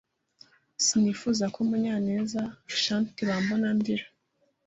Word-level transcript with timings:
sinifuza 0.85 1.45
ko 1.53 1.59
Munyanezna 1.69 2.43
Ashanti 2.71 3.19
bambona 3.29 3.67
ndira. 3.77 4.05